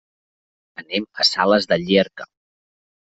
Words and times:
Anem 0.83 1.05
a 1.23 1.27
Sales 1.31 1.69
de 1.73 1.79
Llierca. 1.83 2.29